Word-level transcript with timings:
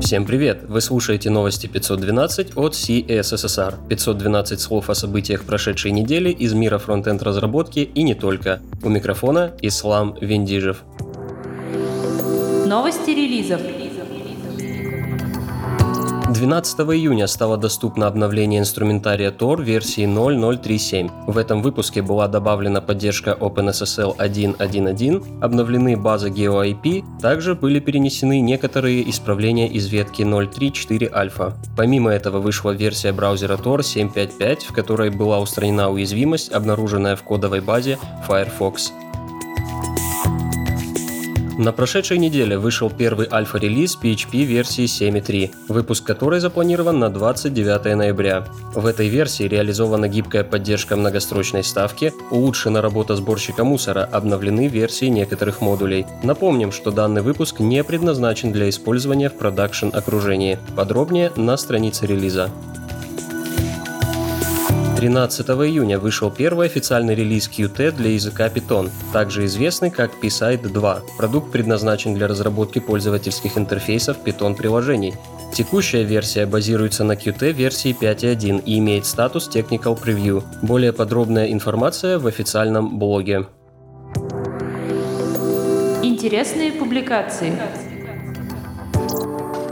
Всем 0.00 0.24
привет! 0.24 0.64
Вы 0.66 0.80
слушаете 0.80 1.28
новости 1.28 1.66
512 1.66 2.56
от 2.56 2.72
CSSR. 2.72 3.74
512 3.88 4.58
слов 4.58 4.88
о 4.88 4.94
событиях 4.94 5.44
прошедшей 5.44 5.90
недели 5.92 6.30
из 6.30 6.54
мира 6.54 6.78
фронтенд 6.78 7.22
разработки 7.22 7.80
и 7.80 8.02
не 8.02 8.14
только. 8.14 8.60
У 8.82 8.88
микрофона 8.88 9.52
Ислам 9.60 10.16
Вендижев. 10.18 10.82
Новости 12.66 13.10
релизов. 13.10 13.60
12 16.32 16.80
июня 16.94 17.26
стало 17.26 17.56
доступно 17.56 18.06
обновление 18.06 18.60
инструментария 18.60 19.32
Tor 19.32 19.60
версии 19.64 20.04
0.037. 20.04 21.10
В 21.26 21.36
этом 21.36 21.60
выпуске 21.60 22.02
была 22.02 22.28
добавлена 22.28 22.80
поддержка 22.80 23.36
OpenSSL 23.38 24.16
1.1.1, 24.16 25.40
обновлены 25.42 25.96
базы 25.96 26.28
GeoIP, 26.28 27.04
также 27.20 27.56
были 27.56 27.80
перенесены 27.80 28.40
некоторые 28.40 29.10
исправления 29.10 29.66
из 29.68 29.88
ветки 29.88 30.22
0.3.4 30.22 31.12
альфа. 31.12 31.56
Помимо 31.76 32.10
этого 32.10 32.38
вышла 32.38 32.70
версия 32.70 33.10
браузера 33.10 33.56
Tor 33.56 33.80
7.5.5, 33.80 34.66
в 34.68 34.72
которой 34.72 35.10
была 35.10 35.40
устранена 35.40 35.90
уязвимость, 35.90 36.52
обнаруженная 36.52 37.16
в 37.16 37.24
кодовой 37.24 37.60
базе 37.60 37.98
Firefox. 38.28 38.92
На 41.60 41.72
прошедшей 41.72 42.16
неделе 42.16 42.56
вышел 42.56 42.88
первый 42.88 43.28
альфа-релиз 43.30 43.98
PHP 44.02 44.44
версии 44.44 44.84
7.3, 44.84 45.50
выпуск 45.68 46.04
которой 46.04 46.40
запланирован 46.40 46.98
на 46.98 47.10
29 47.10 47.96
ноября. 47.96 48.46
В 48.74 48.86
этой 48.86 49.08
версии 49.08 49.42
реализована 49.42 50.08
гибкая 50.08 50.42
поддержка 50.42 50.96
многострочной 50.96 51.62
ставки, 51.62 52.14
улучшена 52.30 52.80
работа 52.80 53.14
сборщика 53.14 53.62
мусора, 53.62 54.08
обновлены 54.10 54.68
версии 54.68 55.04
некоторых 55.04 55.60
модулей. 55.60 56.06
Напомним, 56.22 56.72
что 56.72 56.92
данный 56.92 57.20
выпуск 57.20 57.60
не 57.60 57.84
предназначен 57.84 58.52
для 58.52 58.70
использования 58.70 59.28
в 59.28 59.36
продакшн 59.36 59.88
окружении. 59.92 60.58
Подробнее 60.76 61.30
на 61.36 61.58
странице 61.58 62.06
релиза. 62.06 62.48
13 65.00 65.48
июня 65.48 65.98
вышел 65.98 66.30
первый 66.30 66.66
официальный 66.66 67.14
релиз 67.14 67.48
Qt 67.48 67.92
для 67.92 68.10
языка 68.10 68.48
Python, 68.48 68.90
также 69.14 69.46
известный 69.46 69.90
как 69.90 70.10
PSide 70.22 70.68
2. 70.68 71.02
Продукт 71.16 71.50
предназначен 71.50 72.12
для 72.12 72.28
разработки 72.28 72.80
пользовательских 72.80 73.56
интерфейсов 73.56 74.18
Python 74.22 74.54
приложений. 74.54 75.14
Текущая 75.54 76.02
версия 76.04 76.44
базируется 76.44 77.02
на 77.04 77.12
Qt 77.12 77.50
версии 77.52 77.96
5.1 77.98 78.62
и 78.66 78.78
имеет 78.78 79.06
статус 79.06 79.48
Technical 79.48 79.98
Preview. 79.98 80.42
Более 80.60 80.92
подробная 80.92 81.50
информация 81.50 82.18
в 82.18 82.26
официальном 82.26 82.98
блоге. 82.98 83.46
Интересные 86.02 86.72
публикации. 86.72 87.54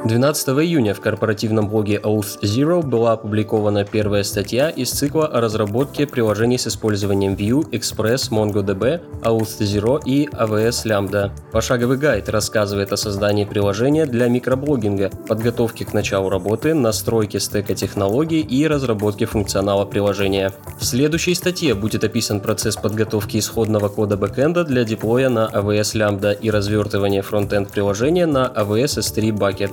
12 0.09 0.49
июня 0.65 0.95
в 0.95 1.03
корпоративном 1.03 1.69
блоге 1.69 2.01
Oath 2.03 2.41
Zero 2.41 2.83
была 2.83 3.13
опубликована 3.13 3.85
первая 3.85 4.23
статья 4.23 4.71
из 4.71 4.91
цикла 4.91 5.27
о 5.27 5.43
разработке 5.43 6.07
приложений 6.07 6.61
с 6.61 6.69
использованием 6.69 7.35
Vue, 7.35 7.69
Express, 7.73 8.31
MongoDB, 8.31 9.03
Oath 9.21 9.59
Zero 9.61 10.01
и 10.03 10.27
AWS 10.29 10.87
Lambda. 10.87 11.31
Пошаговый 11.53 11.99
гайд 11.99 12.31
рассказывает 12.31 12.91
о 12.95 12.97
создании 12.97 13.45
приложения 13.45 14.07
для 14.07 14.29
микроблогинга, 14.29 15.11
подготовке 15.29 15.85
к 15.85 15.93
началу 15.93 16.31
работы, 16.31 16.73
настройке 16.73 17.39
стека 17.39 17.75
технологий 17.75 18.41
и 18.41 18.67
разработке 18.67 19.27
функционала 19.27 19.85
приложения. 19.85 20.55
В 20.81 20.87
следующей 20.87 21.35
статье 21.35 21.75
будет 21.75 22.03
описан 22.03 22.41
процесс 22.41 22.77
подготовки 22.77 23.37
исходного 23.39 23.91
кода 23.91 24.17
бэкэнда 24.17 24.65
для 24.65 24.85
деплоя 24.85 25.29
на 25.29 25.51
AWS 25.53 25.97
Lambda 25.97 26.35
и 26.35 26.51
развертывания 26.51 27.21
фронтенд 27.21 27.71
приложения 27.71 28.25
на 28.25 28.51
AWS 28.57 29.01
S3 29.01 29.37
Bucket. 29.37 29.73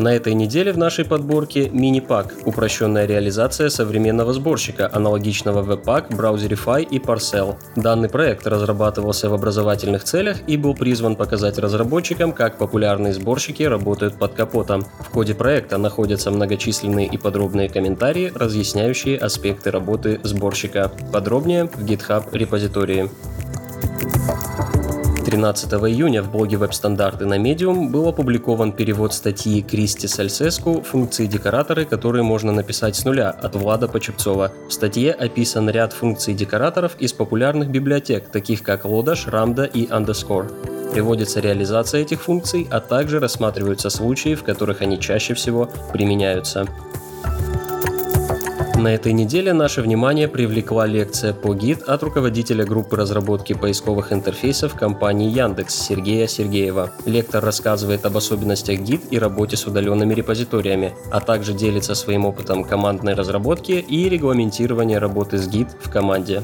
На 0.00 0.14
этой 0.14 0.32
неделе 0.32 0.72
в 0.72 0.78
нашей 0.78 1.04
подборке 1.04 1.68
мини-пак– 1.68 2.32
упрощенная 2.46 3.04
реализация 3.04 3.68
современного 3.68 4.32
сборщика, 4.32 4.88
аналогичного 4.90 5.60
веб-пак, 5.60 6.10
Browserify 6.10 6.82
и 6.82 6.98
Parcel. 6.98 7.56
Данный 7.76 8.08
проект 8.08 8.46
разрабатывался 8.46 9.28
в 9.28 9.34
образовательных 9.34 10.04
целях 10.04 10.38
и 10.46 10.56
был 10.56 10.74
призван 10.74 11.16
показать 11.16 11.58
разработчикам, 11.58 12.32
как 12.32 12.56
популярные 12.56 13.12
сборщики 13.12 13.64
работают 13.64 14.18
под 14.18 14.32
капотом. 14.32 14.86
В 15.00 15.12
ходе 15.12 15.34
проекта 15.34 15.76
находятся 15.76 16.30
многочисленные 16.30 17.06
и 17.06 17.18
подробные 17.18 17.68
комментарии, 17.68 18.32
разъясняющие 18.34 19.18
аспекты 19.18 19.70
работы 19.70 20.18
сборщика. 20.22 20.90
Подробнее 21.12 21.66
в 21.66 21.84
GitHub 21.84 22.24
репозитории. 22.32 23.10
13 25.30 25.72
июня 25.74 26.24
в 26.24 26.32
блоге 26.32 26.56
веб-стандарты 26.56 27.24
на 27.24 27.38
Medium 27.38 27.88
был 27.88 28.08
опубликован 28.08 28.72
перевод 28.72 29.14
статьи 29.14 29.62
Кристи 29.62 30.08
Сальсеску 30.08 30.82
«Функции 30.82 31.26
декораторы, 31.26 31.84
которые 31.84 32.24
можно 32.24 32.50
написать 32.50 32.96
с 32.96 33.04
нуля» 33.04 33.30
от 33.30 33.54
Влада 33.54 33.86
Почепцова. 33.86 34.50
В 34.68 34.72
статье 34.72 35.12
описан 35.12 35.70
ряд 35.70 35.92
функций 35.92 36.34
декораторов 36.34 36.96
из 36.98 37.12
популярных 37.12 37.70
библиотек, 37.70 38.28
таких 38.28 38.64
как 38.64 38.84
Lodash, 38.84 39.30
Ramda 39.30 39.70
и 39.72 39.86
Underscore. 39.86 40.90
Приводится 40.92 41.38
реализация 41.38 42.00
этих 42.00 42.22
функций, 42.22 42.66
а 42.68 42.80
также 42.80 43.20
рассматриваются 43.20 43.88
случаи, 43.88 44.34
в 44.34 44.42
которых 44.42 44.80
они 44.80 44.98
чаще 44.98 45.34
всего 45.34 45.70
применяются. 45.92 46.66
На 48.80 48.94
этой 48.94 49.12
неделе 49.12 49.52
наше 49.52 49.82
внимание 49.82 50.26
привлекла 50.26 50.86
лекция 50.86 51.34
по 51.34 51.52
гид 51.52 51.82
от 51.82 52.02
руководителя 52.02 52.64
группы 52.64 52.96
разработки 52.96 53.52
поисковых 53.52 54.10
интерфейсов 54.10 54.74
компании 54.74 55.28
Яндекс 55.28 55.74
Сергея 55.74 56.26
Сергеева. 56.26 56.90
Лектор 57.04 57.44
рассказывает 57.44 58.06
об 58.06 58.16
особенностях 58.16 58.80
гид 58.80 59.02
и 59.10 59.18
работе 59.18 59.58
с 59.58 59.66
удаленными 59.66 60.14
репозиториями, 60.14 60.94
а 61.10 61.20
также 61.20 61.52
делится 61.52 61.94
своим 61.94 62.24
опытом 62.24 62.64
командной 62.64 63.12
разработки 63.12 63.72
и 63.72 64.08
регламентирования 64.08 64.98
работы 64.98 65.36
с 65.36 65.46
гид 65.46 65.68
в 65.82 65.90
команде. 65.90 66.42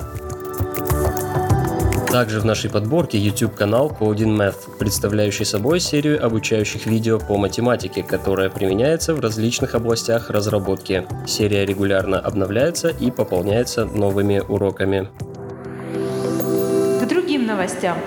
Также 2.10 2.40
в 2.40 2.44
нашей 2.44 2.70
подборке 2.70 3.18
YouTube-канал 3.18 3.94
Coding 3.98 4.36
Math, 4.36 4.78
представляющий 4.78 5.44
собой 5.44 5.80
серию 5.80 6.24
обучающих 6.24 6.86
видео 6.86 7.18
по 7.18 7.36
математике, 7.36 8.02
которая 8.02 8.48
применяется 8.48 9.14
в 9.14 9.20
различных 9.20 9.74
областях 9.74 10.30
разработки. 10.30 11.04
Серия 11.26 11.66
регулярно 11.66 12.18
обновляется 12.18 12.88
и 12.88 13.10
пополняется 13.10 13.84
новыми 13.84 14.38
уроками. 14.38 15.08
К 17.00 17.08
другим 17.08 17.46
новостям. 17.46 17.98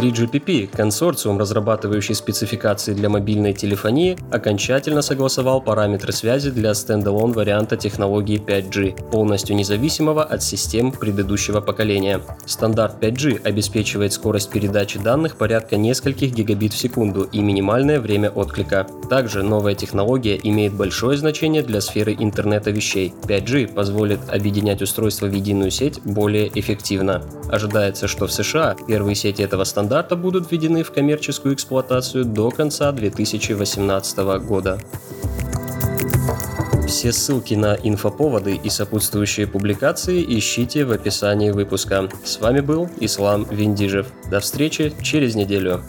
3GPP, 0.00 0.74
консорциум, 0.74 1.38
разрабатывающий 1.38 2.14
спецификации 2.14 2.94
для 2.94 3.10
мобильной 3.10 3.52
телефонии, 3.52 4.16
окончательно 4.30 5.02
согласовал 5.02 5.60
параметры 5.60 6.14
связи 6.14 6.50
для 6.50 6.72
standalone 6.72 7.32
варианта 7.32 7.76
технологии 7.76 8.42
5G, 8.42 9.10
полностью 9.10 9.56
независимого 9.56 10.24
от 10.24 10.42
систем 10.42 10.90
предыдущего 10.90 11.60
поколения. 11.60 12.22
Стандарт 12.46 13.04
5G 13.04 13.42
обеспечивает 13.42 14.14
скорость 14.14 14.50
передачи 14.50 14.98
данных 14.98 15.36
порядка 15.36 15.76
нескольких 15.76 16.32
гигабит 16.32 16.72
в 16.72 16.78
секунду 16.78 17.24
и 17.24 17.40
минимальное 17.40 18.00
время 18.00 18.30
отклика. 18.30 18.86
Также 19.10 19.42
новая 19.42 19.74
технология 19.74 20.40
имеет 20.42 20.72
большое 20.72 21.18
значение 21.18 21.62
для 21.62 21.82
сферы 21.82 22.16
интернета 22.18 22.70
вещей. 22.70 23.12
5G 23.24 23.74
позволит 23.74 24.20
объединять 24.30 24.80
устройства 24.80 25.26
в 25.26 25.32
единую 25.32 25.70
сеть 25.70 26.00
более 26.04 26.48
эффективно. 26.58 27.22
Ожидается, 27.50 28.08
что 28.08 28.26
в 28.26 28.32
США 28.32 28.76
первые 28.88 29.14
сети 29.14 29.42
этого 29.42 29.64
стандарта 29.64 29.89
стандарта 29.90 30.14
будут 30.14 30.52
введены 30.52 30.84
в 30.84 30.92
коммерческую 30.92 31.56
эксплуатацию 31.56 32.24
до 32.24 32.50
конца 32.52 32.92
2018 32.92 34.18
года. 34.46 34.78
Все 36.86 37.10
ссылки 37.10 37.54
на 37.54 37.74
инфоповоды 37.74 38.54
и 38.54 38.70
сопутствующие 38.70 39.48
публикации 39.48 40.24
ищите 40.38 40.84
в 40.84 40.92
описании 40.92 41.50
выпуска. 41.50 42.08
С 42.22 42.38
вами 42.38 42.60
был 42.60 42.88
Ислам 43.00 43.48
Виндижев. 43.50 44.06
До 44.30 44.38
встречи 44.38 44.94
через 45.02 45.34
неделю. 45.34 45.82